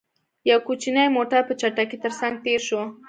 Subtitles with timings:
[0.49, 2.81] يو کوچينی موټر، په چټکۍ تر څنګ تېر شو.